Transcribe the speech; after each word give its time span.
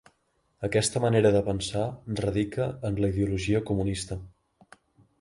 Aquesta 0.67 1.01
manera 1.03 1.31
de 1.35 1.43
pensar 1.51 1.85
radica 2.23 2.69
en 2.91 3.01
la 3.05 3.13
ideologia 3.15 3.65
comunista. 3.73 4.23